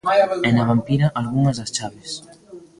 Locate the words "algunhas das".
1.19-1.73